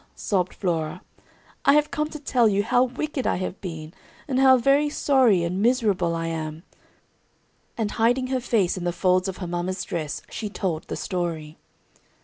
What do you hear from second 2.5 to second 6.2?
how wicked I have been, and how very sorry and miserable